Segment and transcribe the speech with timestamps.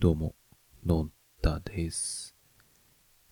[0.00, 0.34] どうも、
[0.86, 1.12] のん
[1.42, 2.34] たです。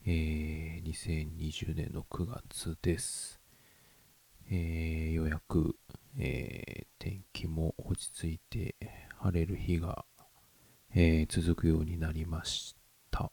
[0.05, 3.41] えー、2020年の9月です。
[4.51, 5.77] えー、ようやく、
[6.19, 8.75] えー、天気も落ち着いて
[9.17, 10.05] 晴れる日が、
[10.95, 12.77] えー続くようになりまし
[13.11, 13.33] た。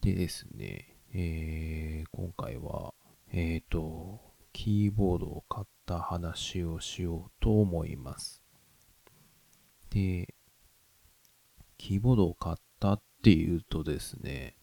[0.00, 2.92] でですね、えー、今回は、
[3.32, 4.20] えーと、
[4.52, 8.42] キーボードを買った話をしようと思います。
[9.90, 10.34] で、
[11.82, 14.54] キーボードを買ったっていうとですね、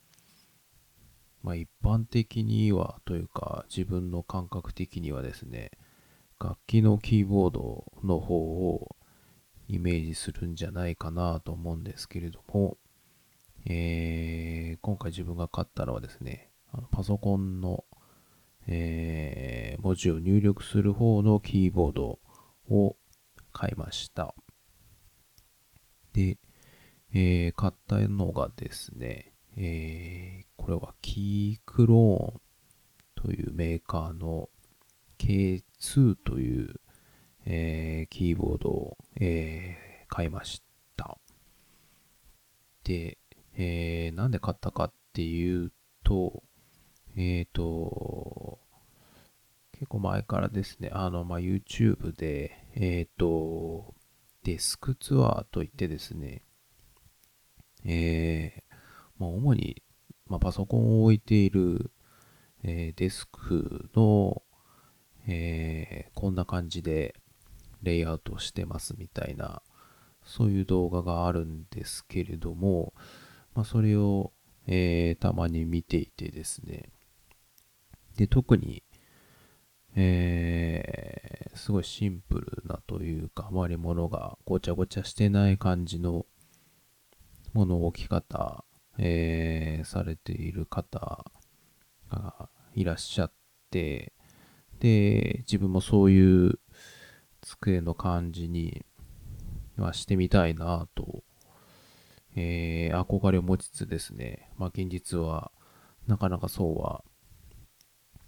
[1.44, 5.72] まあ一般的にはというか自分の感覚的にはですね、
[6.40, 8.96] 楽器のキーボードの方を
[9.68, 12.77] イメージするんじゃないかなと思うんですけれども、
[13.66, 17.84] えー今回自分が買ったのはですね、あのパソコンの、
[18.66, 22.20] えー文字を入力する方のキーボード
[22.70, 22.96] を
[23.52, 24.34] 買いました。
[26.13, 26.38] で、
[27.13, 32.41] えー買ったのがですね、えーこれはキークローン
[33.15, 34.49] というメーカーの
[35.18, 36.76] K2 という、
[37.46, 40.63] えーキーボードを、えー買いまし
[40.98, 41.18] た。
[42.84, 43.18] で、
[43.55, 45.71] えーなんで買ったかっていう
[46.04, 46.43] と、
[47.15, 48.60] えっ、と、
[49.74, 53.93] 結構前からですね、あの、まあ、YouTube で、えっ、と、
[54.43, 56.43] デスクツアーといってですね、
[57.85, 58.76] えー
[59.20, 59.82] まあ、主に、
[60.27, 61.91] まあ、パソコンを置いている、
[62.63, 64.41] えーデスクの、
[65.28, 67.16] えーこんな感じで
[67.84, 69.62] レイアウトしてますみたいな、
[70.24, 72.94] そういう動画があるんですけれども、
[73.56, 74.31] まあ、それを、
[74.68, 76.90] えーたまに見ていてですね、
[78.18, 78.84] で、特に、
[79.96, 86.25] えーすごいシンプルなというか、あまり物がごちゃごちゃしてない感じの
[87.53, 88.64] もの置き方、
[88.97, 91.25] えーされている方
[92.09, 93.32] がいらっしゃっ
[93.72, 94.14] て、
[94.80, 96.59] で、自分もそういう
[97.42, 98.86] 机の感じに
[99.78, 101.24] はしてみたいなと、
[102.36, 105.52] えー憧れを持ちつつですね、まあ現実は
[106.08, 107.04] なかなかそうは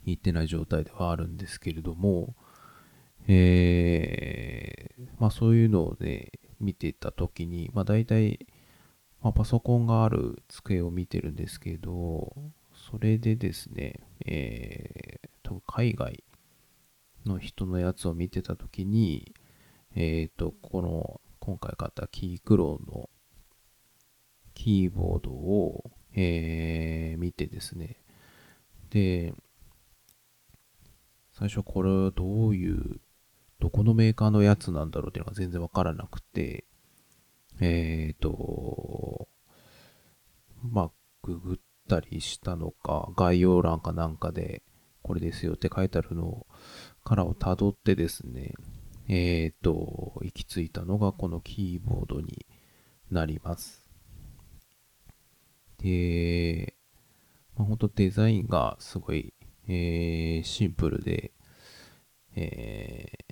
[0.05, 2.35] 言ってない状態ではあるんですけれども、
[3.27, 8.47] えーまあそういうのをね、見ていたときに、まあ大体、
[9.21, 12.35] まあ、パソコンがある机を見てるんですけど、
[12.73, 16.23] それでですね、えー、多分海外
[17.25, 19.33] の人のやつを見てたときに、
[19.95, 23.09] えっ、と、この、今回買ったキークローの
[24.53, 27.97] キーボードを、えー見てですね、
[28.89, 29.33] で、
[31.31, 32.99] 最初これどういう、
[33.59, 36.65] どこのメーカーのやつなんだろうっていうのが全然わからなくて、
[37.61, 39.27] えっ、と、
[40.63, 40.91] まあ、
[41.21, 41.57] ググっ
[41.87, 44.63] たりしたのか、概要欄かなんかで、
[45.03, 46.45] これですよって書いてあるの
[47.03, 48.53] からを辿ってですね、
[49.07, 52.45] えっ、と、行き着いたのがこのキーボードに
[53.11, 53.87] なります。
[55.77, 56.75] で、
[57.55, 59.33] まあ、本当デザインがすごい、
[59.67, 61.31] えーシンプルで、
[62.35, 63.31] えー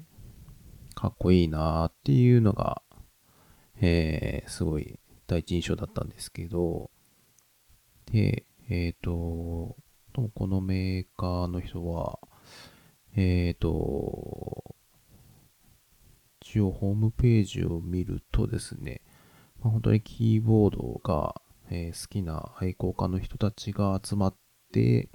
[1.00, 2.82] かっこいいなーっていうのが、
[3.82, 6.90] えーすごい第一印象だったんですけど、
[8.12, 9.76] で、えっ、と、
[10.34, 12.20] このメーカーの人は、
[13.16, 14.76] えっ、と、
[16.42, 19.02] 一応ホームページを見るとですね、
[19.62, 24.38] まあ、本当にキーボードが、えー好きな愛好家の人たちが集まっ
[24.74, 25.10] て、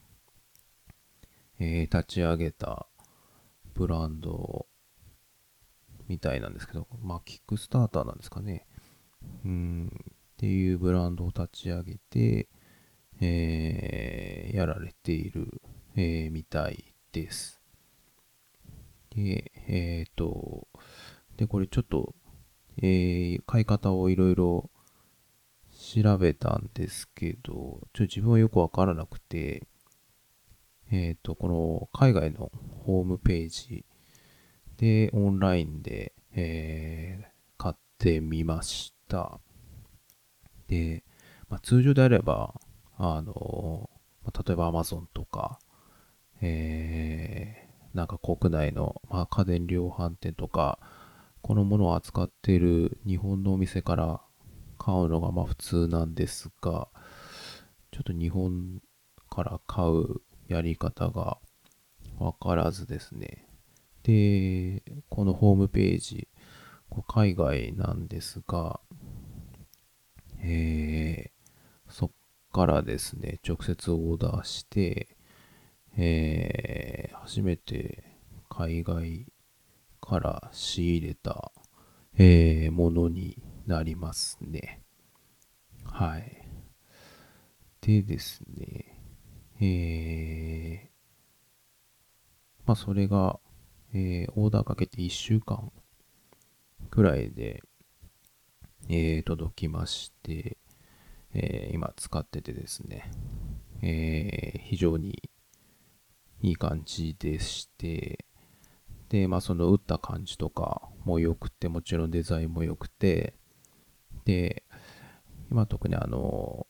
[1.59, 2.87] えー立ち上げた
[3.75, 4.67] ブランド
[6.09, 8.66] みたいなんですけど、まあ、キックスターターなんですかね。
[9.44, 12.48] うん、っていうブランドを立ち上げて、
[13.20, 15.60] えーやられている、
[15.97, 17.60] えーみたいです。
[19.10, 20.69] で、えっ、と、
[21.37, 22.15] で、これちょっと、
[22.78, 24.71] えー買い方をいろいろ
[25.72, 29.66] 調べたんですけど、ちょっと自分はよくわからなくて、
[30.91, 32.53] えっ、と、この海外の
[32.84, 33.84] ホームページ
[34.76, 39.41] で、オンラインで、えー買ってみました。
[40.68, 41.04] で、
[41.48, 42.54] まあ、通常であれば、
[42.97, 43.88] あの、
[44.24, 45.59] ま例えば Amazon とか、
[46.41, 47.65] えー
[47.97, 50.80] なんか国内の、まあ、家電量販店とか、
[51.42, 54.21] このものを扱っている日本のお店から
[54.78, 56.88] 買うのがまあ普通なんですが、
[57.92, 58.80] ちょっと日本
[59.30, 61.38] から買うやり方が
[62.18, 63.47] わからずですね。
[64.04, 66.28] で、このホームページ、
[67.09, 68.80] 海外なんですが、
[70.41, 72.10] えー、そっ
[72.53, 75.16] からですね、直接オーダーして、
[75.97, 78.04] えー、初めて
[78.48, 79.27] 海外
[80.01, 81.50] から仕入れた、
[82.18, 84.83] えー、ものになりますね。
[85.84, 86.47] はい。
[87.80, 89.00] でですね、
[89.60, 93.41] えー、まあそれが、
[93.97, 95.71] えー、オーダーかけて1週間
[96.91, 97.63] くらいで、
[98.89, 100.59] えー、届きまして、
[101.33, 103.09] えー、今使っててですね、
[103.83, 105.23] え、非常に
[106.43, 108.25] いい感じでして、
[109.11, 113.35] で、まあその打った感じとかも良くて、もちろんデザインも良くて、
[114.25, 114.65] で、
[115.53, 116.67] 今特にあの、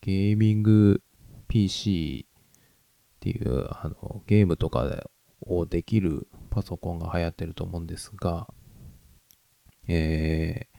[0.00, 1.02] ゲーミング
[1.48, 5.10] PC っていう、あの、ゲームとか
[5.46, 8.48] をできるパソコンが流行ってると思うんですが、
[9.88, 10.78] えー、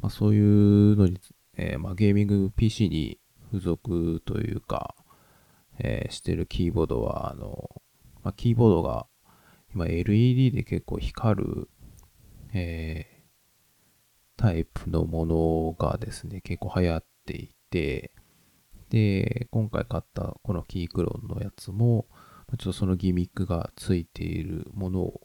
[0.00, 1.18] まあ、そういうのに、
[1.56, 3.18] えー、まあ、ゲーミング PC に
[3.52, 4.94] 付属というか、
[5.78, 7.70] えー、してるキーボードは、あの、
[8.22, 9.06] まあ、キーボードが
[9.74, 11.68] 今 LED で結構光る、
[12.52, 13.24] え、
[14.36, 18.12] タイプのものがですね、結構流行っていて、
[18.90, 22.06] で、今回買ったこのキークロンのやつも、
[22.48, 25.20] ちょっとそのギミックがついているものを、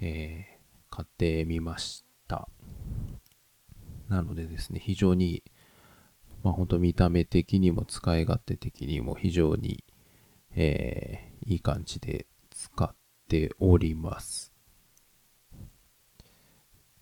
[0.00, 2.48] えー、買ってみました。
[4.08, 5.42] なのでですね、非常に、
[6.44, 9.84] まあ本当見た目的にも使い勝手的にも非常に、
[10.54, 12.94] えー、いい感じで使っ
[13.28, 14.52] ております。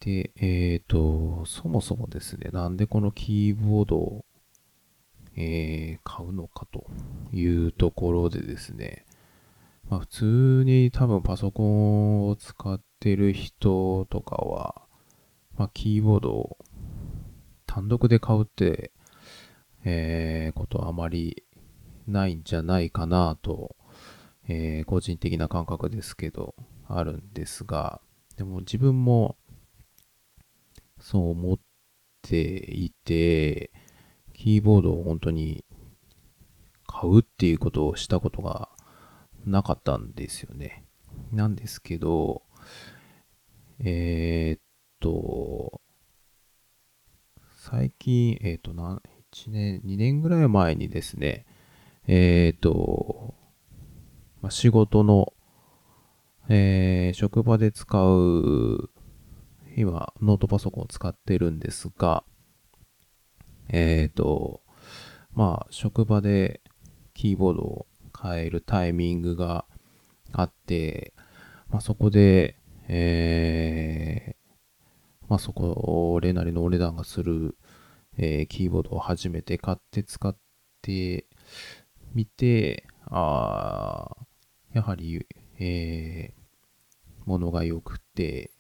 [0.01, 4.25] で、えっ、ー、と、そもそもですね、なんでこのキーボードを、
[5.37, 6.87] えー、買うのかと
[7.33, 9.05] いうところでですね、
[9.89, 14.83] まあ普通に多分パソコンを使ってる人とかは、
[15.57, 16.59] まあキーボードを
[17.67, 18.93] 単独で買うって、
[19.85, 21.45] えー、ことはあまり
[22.07, 23.77] ないんじゃないかなと、
[24.49, 26.55] えー、個人的な感覚ですけど、
[26.89, 28.01] あるんですが、
[28.37, 29.37] でも自分も
[31.01, 31.59] そう思っ
[32.23, 33.71] ていて、
[34.33, 35.65] キーボードを本当に
[36.87, 38.69] 買うっていうことをしたことが
[39.47, 40.85] なかったんですよね。
[41.33, 42.43] なんですけど、
[43.81, 44.61] えー、っ
[45.01, 45.81] と、
[47.57, 49.01] 最近、えー、っと、1
[49.51, 51.47] 年、2年ぐらい前にですね、
[52.07, 53.35] えー、っと、
[54.41, 55.33] まあ、仕事の、
[56.49, 58.91] えー、職場で使う、
[59.77, 62.25] 今、ノートパソコンを使ってるんですが、
[63.69, 64.63] えっ、と、
[65.33, 66.61] まあ、職場で
[67.15, 67.87] キーボードを
[68.25, 69.67] 変えるタイミングが
[70.33, 71.13] あって、
[71.69, 72.57] まあ、そこで、
[72.89, 77.59] えー、まあ、そこ、俺なりのお値段がする、
[78.17, 80.35] えー、キーボードを初めて買って使っ
[80.81, 81.27] て
[82.15, 84.09] みて、あ
[84.73, 85.27] やはり、
[85.59, 88.51] えー、ものが良くて、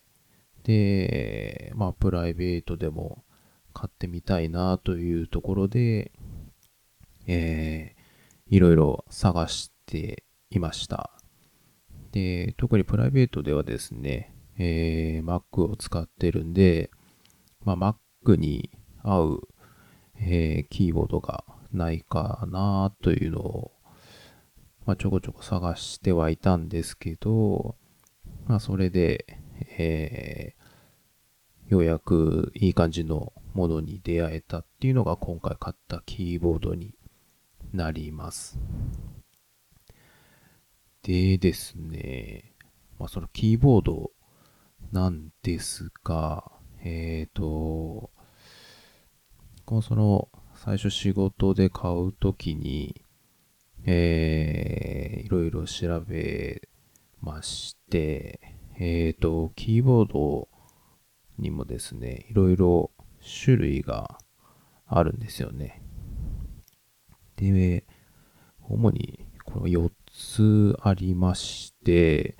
[0.64, 3.24] で、まあ、プライベートでも
[3.72, 6.12] 買ってみたいなというところで、
[7.26, 7.93] えー、
[8.54, 11.10] いろいろ探していました。
[12.12, 16.88] で、特にプライベートではですね、えー、Mac を使ってるんで、
[17.64, 18.70] まあ、Mac に
[19.02, 19.48] 合う、
[20.20, 21.42] えー、キーボードが
[21.72, 23.72] ないかなというのを、
[24.86, 27.74] まあ、ちょこちょこ探してはいたんですけど、
[28.46, 29.36] まあ、それで、
[29.78, 36.94] えー、ようやくいい感じのものに出会えたっていうのが今回買ったキーボードに
[37.74, 38.56] なります。
[41.02, 42.54] でですね、
[42.98, 44.12] まあ、そのキーボード
[44.92, 46.52] なんですが、
[46.84, 48.10] えっ、ー、と、
[49.66, 53.02] このその最初仕事で買うときに、
[53.84, 56.62] えー、いろいろ調べ
[57.20, 60.48] まして、えっ、ー、と、キーボード
[61.38, 62.92] にもですね、いろいろ
[63.44, 64.18] 種類が
[64.86, 65.83] あるんですよね。
[67.36, 67.84] で、
[68.62, 72.36] 主にこの4つありまして、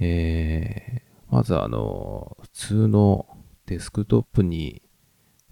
[0.00, 3.26] えー、まずあの、普通の
[3.66, 4.82] デスクトップに、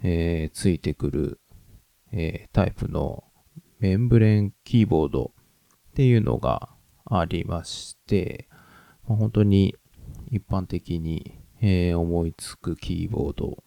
[0.02, 1.40] えー、ついてくる、
[2.12, 3.24] えー、タイプの
[3.78, 5.32] メンブレンキーボード
[5.90, 6.70] っていうのが
[7.04, 8.48] ありまして、
[9.06, 9.76] まあ、本当に
[10.30, 13.62] 一般的に、えー、思いつくキーボード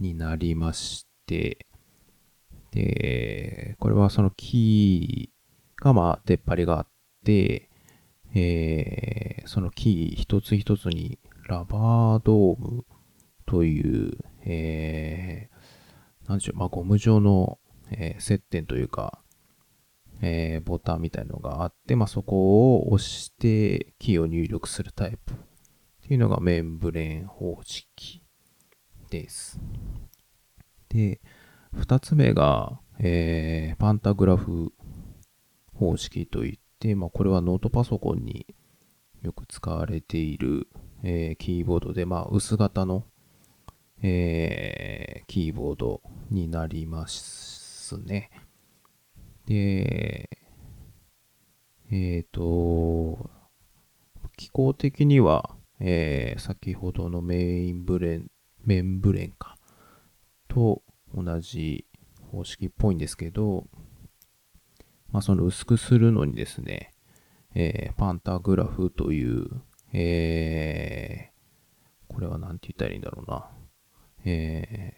[0.00, 1.66] になりまして、
[2.74, 6.88] で、これはそのキーがまあ出っ張りがあっ
[7.24, 7.70] て、
[8.34, 12.84] えー、そのキー一つ一つにラバードーム
[13.46, 17.58] という、えー、なんでしょう、まあ、ゴム状の、
[17.92, 19.20] えー、接点というか、
[20.20, 25.36] えー、ボタンみたいのがあって、まあ、そこを押してキーを入力するタイプっ
[26.08, 28.24] ていうのがメンブレーン方式
[29.10, 29.60] です。
[30.88, 31.20] で、
[31.76, 34.72] 二つ目が、えー、パンタグラフ
[35.74, 38.46] 方式といって、まあ、これはノートパソコンに
[39.22, 40.68] よく使われている、
[41.02, 43.04] えー、キーボードで、まあ、薄型の、
[44.02, 46.00] えー、キーボード
[46.30, 48.30] になりますね。
[49.46, 50.30] で、
[51.90, 53.30] えっ、ー、と、
[54.36, 55.50] 機構的には、
[55.80, 58.30] えー、先ほどのメインブレン、
[58.64, 59.56] メンブレンか、
[60.48, 60.83] と
[61.14, 61.86] 同じ
[62.30, 63.66] 方式っぽいんですけど、
[65.12, 66.92] まあ、その薄くするのにですね、
[67.54, 69.48] えー、パンタグラフという、
[69.92, 73.48] えー、これは何て言ったらいいんだろうな。
[74.24, 74.94] え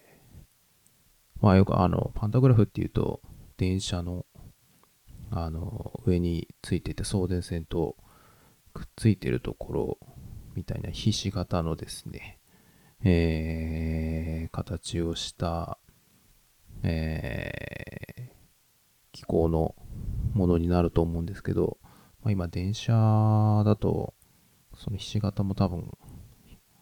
[1.39, 3.21] ー、まあよくあの、パンタグラフっていうと、
[3.57, 4.25] 電車の、
[5.29, 7.95] あの、上についてて送電線と
[8.73, 9.97] くっついてるところ
[10.55, 12.39] みたいなひし形のですね、
[13.03, 15.77] えー、形をした、
[16.89, 18.31] えー、
[19.11, 19.75] 機構の
[20.33, 21.77] ものになると思うんですけど、
[22.23, 24.13] まあ、今電車だと、
[24.77, 25.91] そのひし形も多分、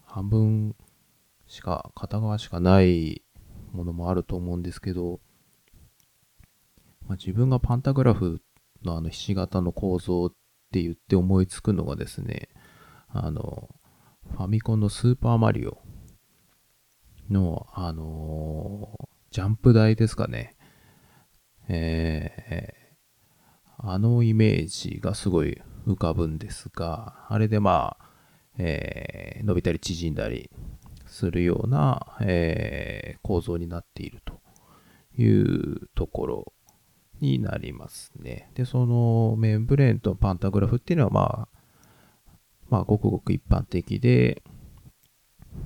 [0.05, 0.75] 半分
[1.47, 3.23] しか、片側しかない
[3.71, 5.19] ものもあると思うんですけど、
[7.07, 8.41] まあ、自分がパンタグラフ
[8.83, 10.29] のあのひし形の構造っ
[10.71, 12.49] て言って思いつくのがですね、
[13.09, 13.69] あの、
[14.33, 15.79] ファミコンのスーパーマリオ
[17.29, 20.55] の、あのー、ジャンプ台ですかね。
[21.67, 22.71] え
[23.77, 28.09] あのイメージがすごい浮かぶんですが、あれでまあ、
[28.57, 30.49] えー、伸びたり縮んだり
[31.05, 34.39] するような、えー、構造になっていると
[35.21, 36.53] いうところ
[37.19, 38.49] になりますね。
[38.53, 41.59] で、そのメンブレンとパンタグラフっていうのはまあ、
[42.69, 44.41] まあ、ごくごく一般的で、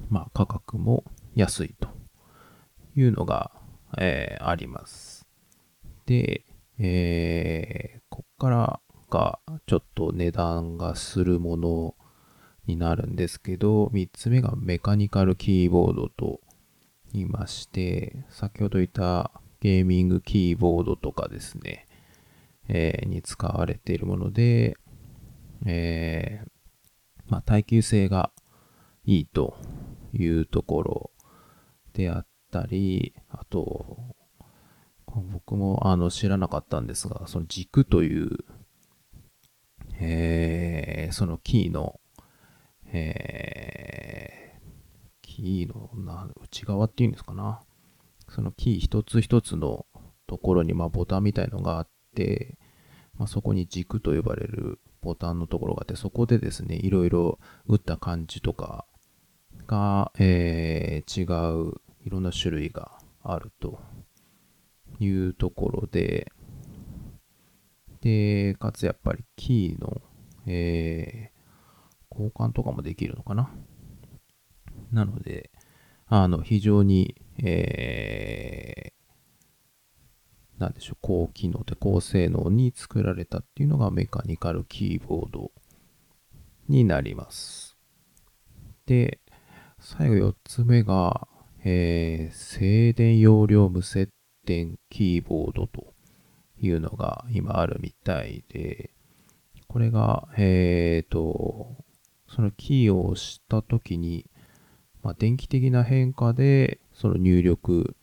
[0.10, 1.04] まあ、価格も
[1.36, 1.90] 安いと
[2.96, 3.59] いうのが、
[3.98, 5.28] えー、あります。
[6.06, 6.44] で、
[6.78, 8.80] えー、こっから
[9.10, 11.96] がちょっと値段がするもの
[12.68, 16.40] になるんですけど、3つ目がメカニカルキーボードと
[17.14, 21.88] 言いまして、先ほど言ったゲーミングキーボードとかですね、
[22.68, 24.78] えー、に使われているもので、
[25.66, 26.50] えー、
[27.28, 28.32] まあ、耐久性が
[29.06, 29.58] いいと
[30.14, 31.12] いうところ
[31.94, 33.98] であったり、あと、
[35.32, 38.38] 僕もあの知らなかったんですが、その軸という、
[40.00, 42.00] えー、そのキーの、
[42.92, 44.60] えー、
[45.22, 45.90] キーの
[46.42, 47.62] 内側っていうんですかな。
[48.30, 49.86] そのキー一つ一つの
[50.28, 52.58] ところにまあボタンみたいのがあって、
[53.18, 58.86] まあ、そこに軸と呼ばれるボタンのところがあって、そこでですね、いろいろ打った感じとか
[59.68, 63.80] が、えー、違う、いろんな種類があると
[65.00, 66.32] いうところで、
[68.02, 70.02] で、かつやっぱりキーの、
[70.48, 73.52] えー、交換とかもできるのかな
[74.92, 75.52] なので、
[76.08, 85.52] あの、非常に、えー、なんでしょう、高機能で高性能に作られたっていうのがメカニカルキーボード
[86.68, 87.78] になります。
[88.88, 89.20] で、
[89.80, 91.28] 最後4つ目が、
[91.64, 94.10] えー、静電容量無接
[94.46, 95.94] 点キーボードと
[96.62, 98.92] いうのが今あるみたいで、
[99.68, 101.76] これが、えっ、ー、と、
[102.28, 104.26] そのキーを押したときに、
[105.02, 107.96] まあ、電気的な変化でその入力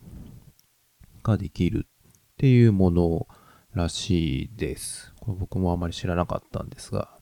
[1.23, 1.91] ができるっ
[2.39, 3.27] ていうもの
[3.75, 5.13] らしいです。
[5.21, 7.17] これ僕もあまり知らなかったんですが。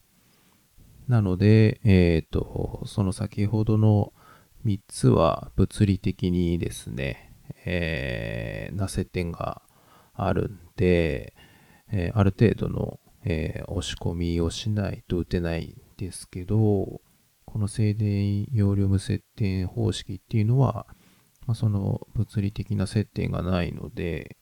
[1.08, 4.12] なので、えっ、ー、と、その先ほどの
[4.64, 7.34] 3つは物理的にですね、
[7.66, 9.62] えー、な接点が
[10.14, 11.34] あるんで、
[11.92, 17.00] えー、ある程度の、えー、押し込みをしないと打てないんですけど、
[17.44, 20.86] この静電容量無接点方式っていうのは、
[21.46, 24.36] まあ、その物理的な接点がないので、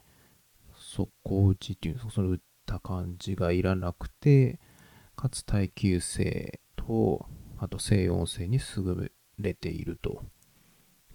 [0.76, 4.60] 速攻打ちっていう、その打った感じがいらなくて、
[5.16, 7.26] かつ耐久性と、
[7.58, 9.12] あと静音性に優
[9.42, 10.24] れていると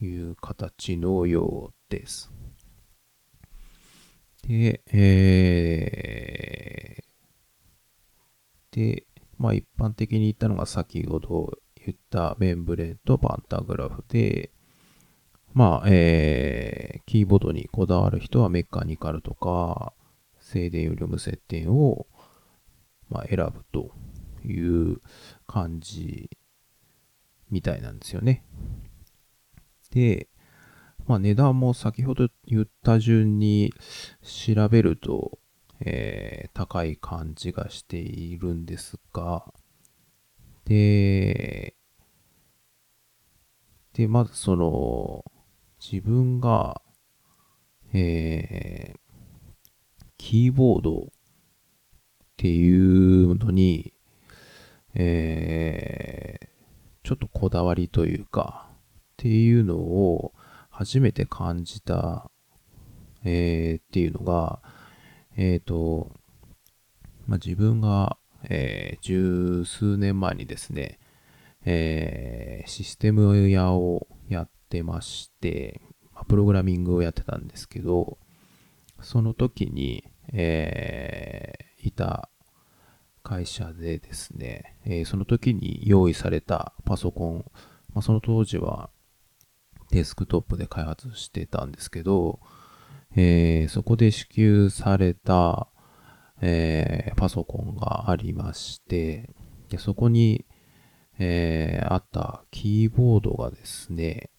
[0.02, 2.32] いう形のようです。
[4.44, 9.08] で、えー、で、
[9.38, 14.52] まあ一般的に言ったのが先ほど言ったメンブレーとパンタグラフで、
[15.54, 19.94] まあ、えー、キーボードにこだわる人はメカニカルとか、
[20.40, 22.06] 静電より無接点を、
[23.10, 23.92] まあ、選ぶと
[24.46, 25.02] いう
[25.48, 26.30] 感じ
[27.50, 28.44] みたいなんですよね。
[29.92, 30.28] で、
[31.06, 33.74] まあ値段も先ほど言った順に
[34.22, 35.40] 調べると、
[35.80, 39.54] えー、高い感じがしているんですが、
[40.66, 41.76] で、
[43.94, 45.24] で、まずその、
[45.80, 46.82] 自分が、
[47.94, 49.00] えー、
[50.18, 51.04] キーボードっ
[52.36, 53.94] ていうのに、
[54.94, 56.48] えー、
[57.08, 58.74] ちょっとこだわりというか、っ
[59.16, 60.34] ていうのを
[60.70, 62.30] 初めて感じた、
[63.24, 64.62] えー、っていうのが、
[65.38, 66.12] えっ、ー、と、
[67.26, 68.18] まあ、自分が、
[68.50, 71.00] えー、十数年前にですね、
[71.64, 75.80] えー、システム屋をやってまして、
[76.28, 78.18] プログラミングをやってたんですけど、
[79.02, 82.30] その時に、えー、いた
[83.28, 87.46] 会社でですね、えー、その時に用意されたパソコン、
[87.94, 88.90] まあ、その当時は
[89.92, 92.40] デスクトップで開発してたんですけど、
[93.18, 95.68] えー、そこで支給された、
[96.42, 99.30] えー、パソコンがありまして、
[99.68, 100.46] でそこに、
[101.20, 104.30] えー、あったキーボードがですね、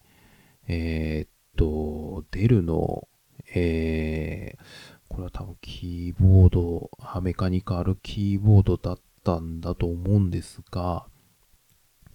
[0.67, 3.07] えー、っと、デルの、
[3.53, 6.89] えー、これは多分キーボード、
[7.21, 11.07] メカニカルキーボードだったんだと思うんですが、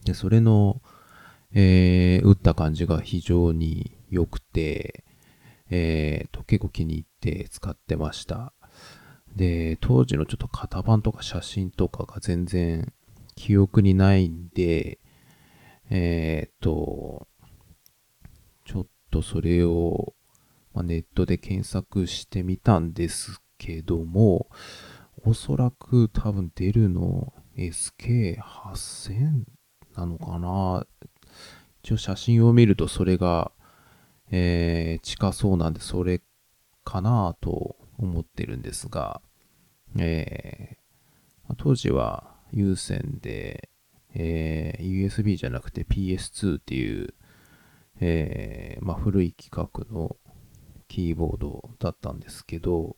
[0.04, 0.80] で、それの、
[1.52, 5.04] えー、打った感じが非常に良くて、
[5.70, 8.52] えー、と結構気に入って使ってました。
[9.34, 12.92] で、当時のちょっと型番とか写真とかが全然
[13.34, 15.00] 記憶にないんで、
[15.90, 17.26] えっ、ー、と、
[18.64, 20.14] ちょっとそれを、
[20.74, 24.48] まあ、ネットで検索してみたんですけども、
[25.24, 29.44] おそらく多分出るの SK8000
[29.96, 30.86] なのかな。
[31.82, 33.52] 一応写真を見るとそれが
[34.30, 36.20] えー、近そうなんで、それ
[36.84, 39.20] かなと思ってるんですが、
[39.98, 43.68] えー、当時は有線で、
[44.14, 47.14] えー、USB じゃなくて PS2 っていう、
[48.00, 50.16] えー、まあ、古い規格の
[50.88, 52.96] キーボードだったんですけど、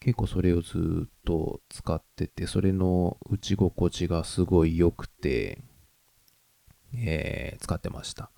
[0.00, 5.62] 結構それをずっと使ってて、それの打ち心地がすごい良くて、
[6.94, 8.30] えー、使ってました。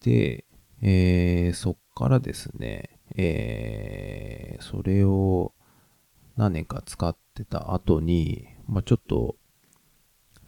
[0.00, 0.44] で、
[0.82, 5.52] えー、そっからですね、えー、それを
[6.36, 9.36] 何年か使ってた後に、まあ、ちょっと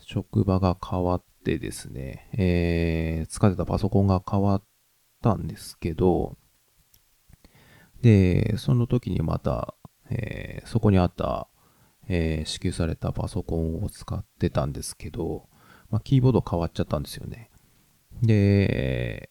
[0.00, 4.62] 職場が変わってですね、えー、使ってたパソコンが変わっ
[5.22, 6.36] たんですけど、
[8.02, 9.74] で、その時にまた、
[10.10, 11.48] えー、そこにあった、
[12.08, 15.48] えー、支給されたパソコンを使ってたんですけど、
[15.90, 17.50] まあ、キーボード変わっちゃったんですよね。
[18.22, 19.30] で、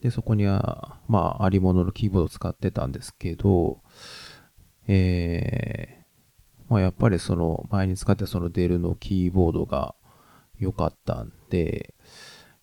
[0.00, 3.80] で、そこには、まあ、ありもののキーボードを使ってたんですけど、
[4.86, 9.94] えー、まあ、やっぱりその、前に使ってたそのデルのキーボードが
[10.58, 11.94] 良かったんで、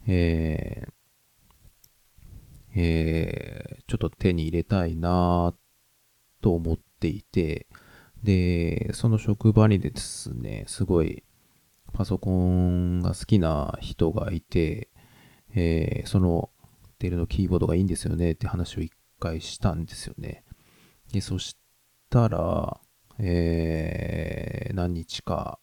[0.08, 0.91] えー、
[2.76, 5.54] えー、ちょっと手に入れたいな
[6.42, 7.68] と思っていて、
[8.24, 11.24] で、その職場にですね、すごい
[11.94, 14.90] パソコンが好きな人がいて、
[15.54, 16.50] えー、その
[17.00, 20.44] デルのキーボードがいいんですよねって話を一回したんですよね。
[21.12, 21.58] で、そし
[22.10, 22.80] たら、
[23.20, 25.60] えー、何日か、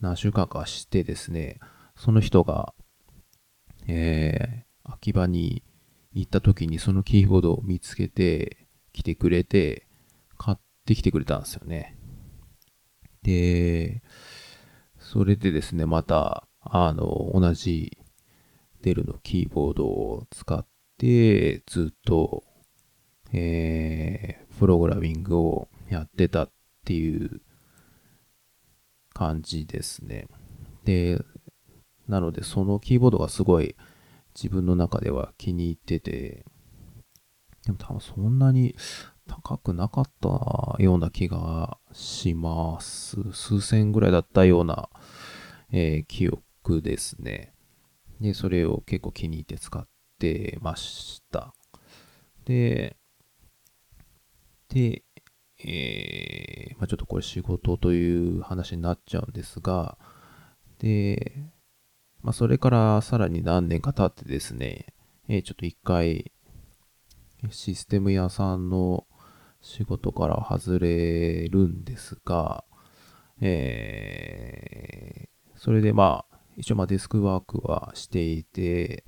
[0.00, 1.58] 何週間かしてですね、
[1.96, 2.74] その人が、
[3.88, 5.62] えー、秋葉に
[6.16, 9.86] 行った時にそのキーボードを見つけて来てくれて、
[10.38, 11.98] 買ってきてくれたんですよね。
[13.22, 14.02] で、
[14.98, 17.98] それでですね、また、あの、同じ
[18.80, 22.44] デルのキーボードを使って、ずっと、
[23.34, 26.50] えー、プログラミングをやってたっ
[26.86, 27.42] ていう
[29.12, 30.28] 感じですね。
[30.84, 31.20] で、
[32.08, 33.76] なのでそのキーボードがすごい
[34.36, 36.44] 自分の中では気に入ってて、
[37.64, 38.76] でも多分そんなに
[39.26, 43.16] 高くなかったような気がします。
[43.32, 44.90] 数千ぐらいだったような、
[45.72, 47.54] えー、記憶ですね。
[48.20, 51.54] で、それを結構気に入って使ってました。
[52.44, 52.96] で、
[54.68, 55.02] で、
[55.64, 59.96] えー、まあ、ちょっとこれ仕事という話になっちゃうんですが、
[60.78, 61.42] で、
[62.26, 64.86] まあ、それからさらに何年か経ってですね、
[65.28, 66.32] えー、ちょっと一回、
[67.50, 69.06] システム屋さんの
[69.62, 72.64] 仕事から外れるんですが、
[73.40, 79.04] えー、それでまあ、一応まあデスクワークはしていて、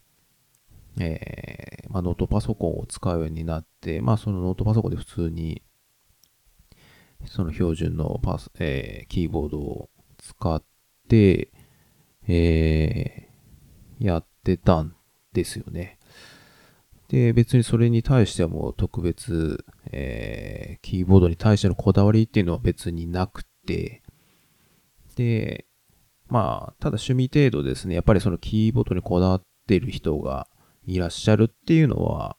[1.00, 5.64] えー、まあ、ノートパソコンを使うようになって、まあ、そのノートパソコンで普通に、
[7.26, 10.62] その標準のパス、えー、キーボードを使っ
[11.08, 11.50] て、
[12.28, 14.94] えー、やってたん
[15.32, 15.98] ですよね。
[17.08, 24.02] で、別にそれに対してはもう特別、えー、キーボードに対してのこだわりっていうのは別になくて、
[25.16, 25.66] で、
[26.28, 30.46] まあ、ただ趣味程度ですね、やっぱりそのキーボードにこだわってる人が
[30.86, 32.36] いらっしゃるっていうのは、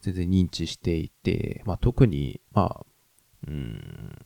[0.00, 2.86] 全然認知していて、まあ特に、まあ、
[3.46, 4.18] うん、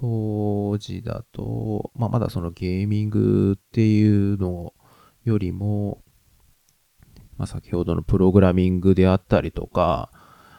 [0.00, 4.72] 当時だと、まあまだそのゲーミングっていうの
[5.24, 6.02] よりも、
[7.36, 10.10] まあ先ほどのプログラミングであったりとか、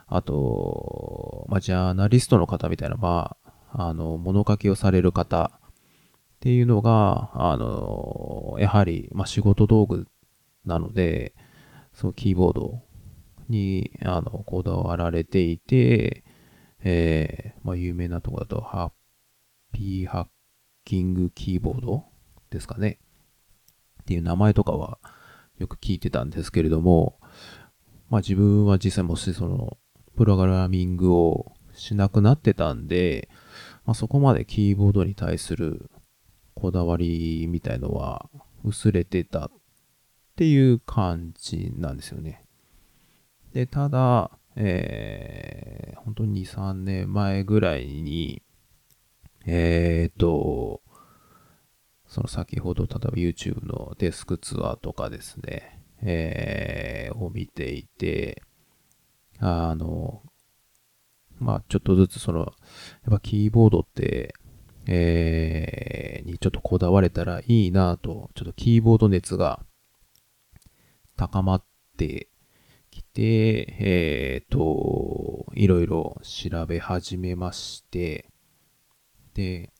[0.07, 3.37] あと、まあジャーナリストの方みたいな、ま
[3.71, 5.69] あ、あの、物書きをされる方っ
[6.41, 10.07] ていうのが、あの、やはり、まあ仕事道具
[10.65, 11.33] なので、
[11.93, 12.81] そのキーボード
[13.47, 16.25] に、あの、こだわられていて、
[16.81, 18.91] えー、まあ、有名なとこだと、ハッ
[19.71, 20.27] ピーハッ
[20.85, 22.05] キングキーボード
[22.49, 22.99] ですかね。
[24.03, 24.97] っていう名前とかは
[25.57, 27.19] よく聞いてたんですけれども、
[28.09, 29.77] まあ自分は実際もしその、
[30.15, 33.29] プログラミングをしなくなってたんで、
[33.85, 35.89] まあ、そこまでキーボードに対する
[36.53, 38.29] こだわりみたいのは
[38.63, 39.51] 薄れてたっ
[40.35, 42.45] ていう感じなんですよね。
[43.53, 48.41] で、ただ、えー、本当に2、3年前ぐらいに、
[49.51, 50.83] えーと、
[52.05, 58.43] その先ほど、例えば YouTube のデスクツアーとかですね、えー、を見ていて、
[59.39, 60.21] あの、
[61.39, 62.51] まあちょっとずつその、やっ
[63.09, 64.35] ぱキーボードって、
[64.85, 69.65] えー、にちょっとこだわれたらいいなと、ちょっとキーボード熱が
[71.15, 71.63] 高まっ
[71.97, 72.27] て
[72.91, 78.28] きて、えっ、ー、と、いろいろ調べ始めまして、
[79.39, 79.71] で、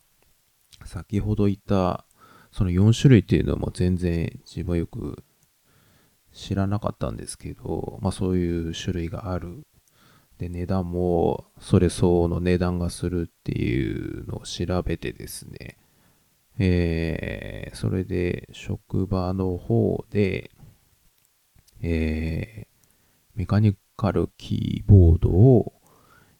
[0.85, 2.05] 先ほど言った
[2.51, 5.21] その4種類っていうのも全然自分はよく
[6.31, 9.65] 知らなかったんですけど、まあそういう種類がある。
[10.37, 15.77] で、値段もそれ相応の値段がするっていうのを調べてですね、
[16.57, 20.51] えー、それで職場の方で、
[21.81, 22.67] えー、
[23.35, 25.73] メカニカルキーボードを、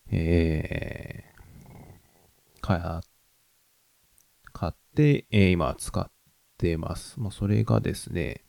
[0.10, 3.09] えー、買っ、
[4.98, 6.12] えー、今使っ
[6.58, 7.20] てます。
[7.20, 8.44] まあ、それがですね、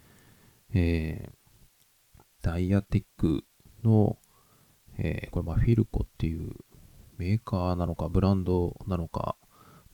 [0.74, 3.44] えー、ダイアテック
[3.84, 4.18] の、
[4.98, 6.52] えー、これ、まあ、フィルコっていう
[7.18, 9.36] メーカーなのか、ブランドなのか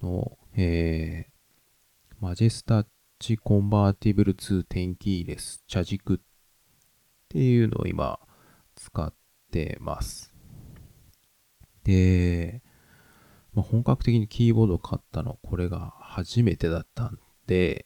[0.02, 2.86] の、えー、マジェスタッ
[3.18, 6.18] チコンバーティブル2テンキーレス茶軸っ
[7.28, 8.18] ていうのを今
[8.74, 9.12] 使っ
[9.50, 10.32] てます。
[11.84, 12.62] で、
[13.54, 17.84] まあ、本格的にキーボードを買ったのこれが初めてだったんで、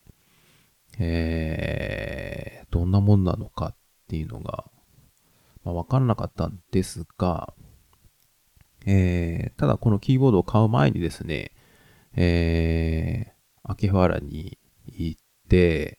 [1.00, 4.70] えー、どんなもんなのかっていうのが、
[5.64, 7.52] まあ、わからなかったんですが、
[8.86, 11.50] えー、ただこのキーボードを買う前にですね、
[12.14, 13.32] えー、
[13.64, 15.98] 秋葉原に行って、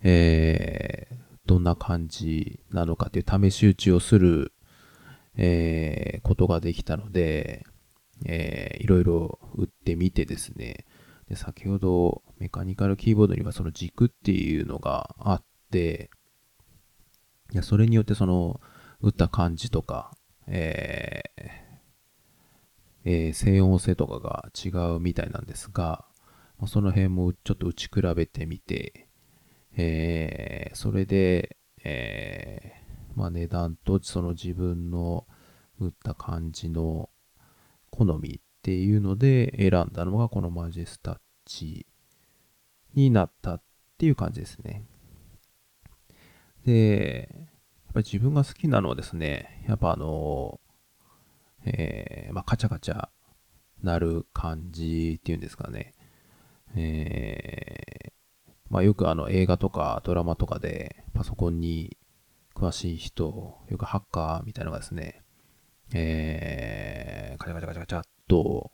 [0.00, 4.52] えー、どんな感じなのかっていう試し打ちをする、
[5.36, 7.66] えー、ことができたので、
[8.26, 10.86] えー、いろいろ打ってみてですね、
[11.28, 16.10] で先ほどメカニカルキーボードにはその軸っていうのがあって、
[17.52, 18.60] いやそれによってその
[19.00, 21.64] 打った感じとか、えー
[23.06, 26.06] えー、静音性とかが違うみたいなんですが、
[26.66, 29.08] その辺もちょっと打ち比べてみて、
[29.76, 35.26] えー、それで、えー、まあ値段とその自分の
[35.78, 37.10] 打った感じの
[37.90, 41.86] 好みっていうので選んだのがこのマジェスタッチ
[42.94, 43.62] になったっ
[43.98, 44.86] ていう感じですね。
[46.64, 47.46] で、やっ
[47.92, 50.60] ぱり自分が好きなのはですね、やっぱあの、
[51.66, 53.08] えー、まあカチャカチャ
[53.82, 55.92] なる感じっていうんですかね。
[56.74, 61.98] えー、まあよくあの映画とかドラマとかでパソコンに
[62.54, 65.22] 詳しい人、よくハッカーみたいなのがですね、
[65.92, 68.72] えー、カチャカチャカチャカチャっと、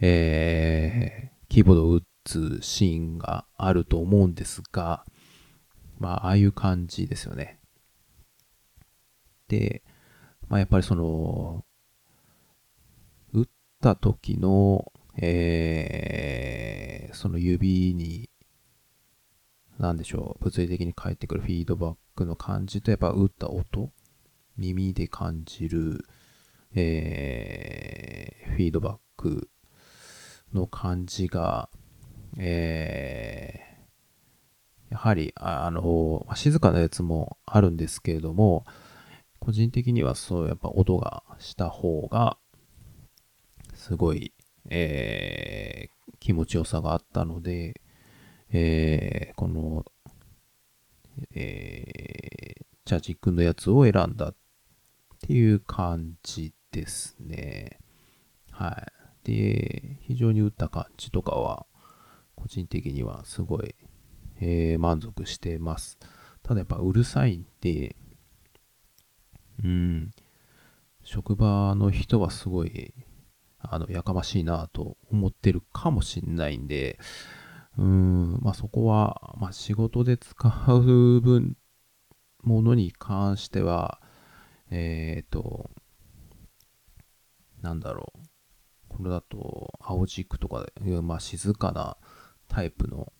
[0.00, 5.04] えー、キーボードを打つシーンがあると思うんですが、
[5.98, 7.60] まあ、ああいう感じですよね。
[9.48, 9.82] で、
[10.48, 11.64] まあ、やっぱりその、
[13.32, 13.46] 打っ
[13.80, 18.30] た時の、えー、その指に、
[19.78, 23.90] なんでしょう、物理的に返ってくるフィードバックの感じと、やっぱ打った音、
[24.56, 26.04] 耳で感じる、
[26.74, 29.48] えー、フィードバック
[30.52, 31.68] の感じが、
[32.38, 38.64] えー、やはり、あの、静かなやつもあるんですけれども、
[39.40, 42.38] 個人的にはそう、やっぱ音がした方が、
[43.74, 44.32] すごい、
[44.68, 47.80] えー、気持ちよさがあったので、
[48.52, 49.84] えー、この、
[51.34, 54.34] えー、ジャジ君のやつを選んだっ
[55.26, 57.78] ていう感じでですね。
[58.50, 59.00] はい。
[59.24, 61.66] で、非常に打った感じとかは、
[62.34, 63.74] 個人的にはすごい、
[64.40, 65.98] えー、満足してます。
[66.42, 67.96] ただやっぱうるさいんで、
[69.62, 70.10] うん、
[71.04, 72.94] 職場の人はすごい、
[73.58, 76.98] あの、やかましいなと思ってるかもしんないんで、
[77.76, 81.56] うん、まあそこは、まあ仕事で使う分、
[82.42, 84.00] ものに関しては、
[84.70, 85.70] えっ、ー、と、
[87.62, 88.18] なんだろう。
[88.88, 91.96] これだと、青軸とかで、まあ静かな
[92.48, 93.12] タイプの、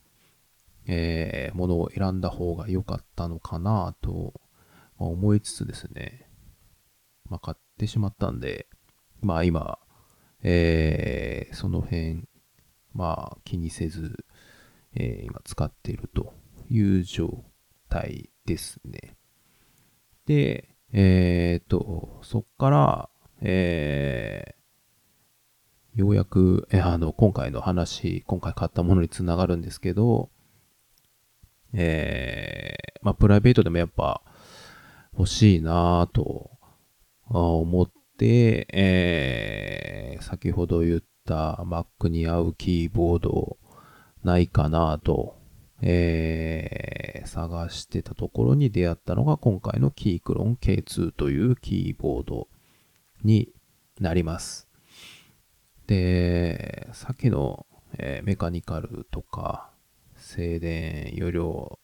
[0.86, 4.40] えー、ものを選んだ方が良かったのかなと
[4.98, 6.28] 思いつつですね、
[7.28, 8.66] まあ、買ってしまったんで、
[9.20, 9.78] まあ今、
[10.42, 12.28] えー、その辺、
[12.92, 14.24] まあ気にせず、
[14.94, 16.34] えー、今使っていると
[16.68, 17.44] いう状
[17.88, 19.16] 態ですね。
[20.26, 23.09] で、えっ、と、そっから、
[23.40, 30.30] えー、ようやく、えあの、今回の話、今回買ったものにつながるんですけど、
[31.72, 34.22] えー、まあ、プライベートでもやっぱ
[35.16, 36.50] 欲しいなぁと
[37.28, 43.58] 思って、えー、先ほど言った Mac に合うキーボード
[44.24, 45.36] ないかなと、
[45.80, 52.48] えー、探してたところに出会ったのが今回のキークロン K2 というキーボード。
[53.22, 53.52] に
[53.98, 54.68] なります。
[55.86, 57.66] で、さっきの、
[57.98, 59.70] えー、メカニカルとか、
[60.16, 61.78] 静電容量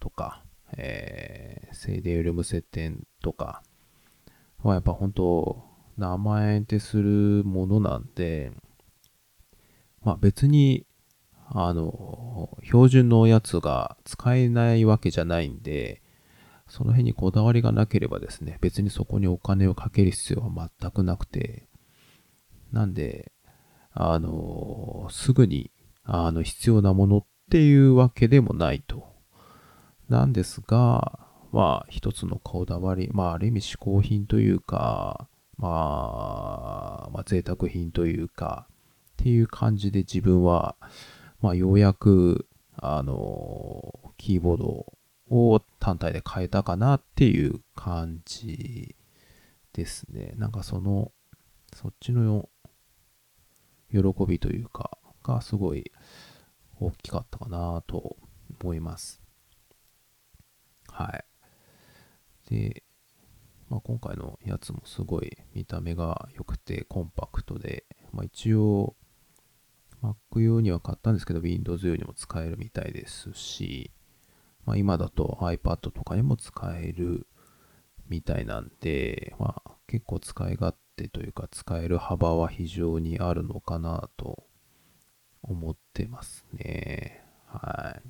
[0.00, 0.44] とか、
[0.76, 3.62] えー、静電容量無接点とか
[4.62, 5.62] はやっぱ本当
[5.96, 8.52] 名前ってするものなんで、
[10.02, 10.86] まあ別に、
[11.48, 16.02] あの、標準のやつが使えないわけじゃないんで、
[16.74, 21.68] その辺にこだわりがなければですね、別にそこにお金をかける必要は全くなくて、
[22.72, 23.30] なんで、
[23.92, 25.70] あの、すぐに、
[26.02, 29.06] あの、必要なものっていうわけでもないと。
[30.08, 31.20] なんですが、
[31.52, 35.68] まあ、一つのこだわり、まあ、ある意味嗜好品というか、ま
[37.06, 38.66] あ、まあ、贅沢品というか、
[39.12, 40.74] っていう感じで自分は、
[41.40, 44.92] まあ、ようやく、あの、キーボードを
[45.30, 48.94] を単体で変えたかなっていう感じ
[49.72, 50.34] ですね。
[50.36, 51.12] なんかその、
[51.74, 52.48] そっちの
[53.90, 55.90] 喜びというか、がすごい
[56.78, 58.16] 大きかったかなと
[58.62, 59.20] 思います。
[60.88, 61.24] は
[62.48, 62.54] い。
[62.54, 62.84] で、
[63.68, 68.94] まあ、今回のやつもすごい見た目が良くてコンパクトで、まあ、一応
[70.02, 73.90] Mac 用には買ったんですけど Windows 用にも使えるみたいですし、
[74.66, 77.26] まあ、今だと iPad とかにも使える
[78.08, 84.44] みたいなんで、まあ、結構使い勝手というか使える幅は非常にあるのかなと
[85.42, 87.24] 思ってますね。
[87.46, 88.08] はい。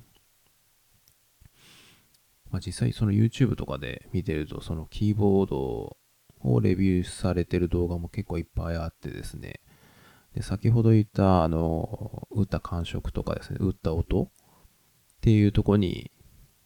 [2.51, 5.97] まあ、実際その YouTube とかで見てるとそのキーボード
[6.41, 9.61] をレビューされてる動画も結構いっぱいあってですね。
[10.33, 14.29] で、先ほど言った、あの、打った感触とかですね、打った音っ
[15.21, 16.11] ていうとこに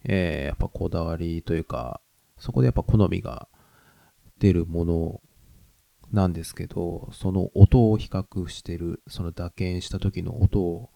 [0.03, 2.01] えー、やっぱこだわりというか、
[2.37, 3.47] そこでやっぱ好みが
[4.39, 5.21] 出るもの
[6.11, 10.89] なんですけど、その音を比較してる、その打鍵した時の音を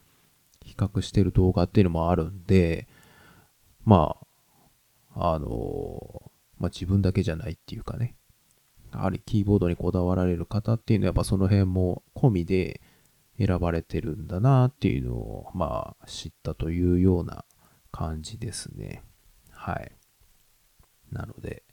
[0.63, 2.87] 比較してる動画っていうのもあるんで、
[3.85, 4.15] ま
[5.15, 8.15] あ、あの、まあ自分だけじゃないっていうかね、
[8.93, 12.81] やはりキーボードにこだわられる方っていうのはやっぱその辺も込みで
[13.37, 17.45] 選ばれてるんだなっていうのを、まあ知ったというような
[17.93, 19.03] 感じですね。
[19.51, 19.91] はい。
[21.11, 21.63] なので、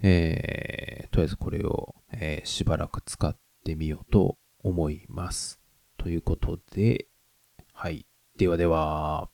[0.00, 5.60] えー、とりあえずこれを、えー、しばらく使ってみようと思います。
[5.98, 7.08] ということで、
[7.74, 8.06] はい。
[8.36, 9.28] ではでは。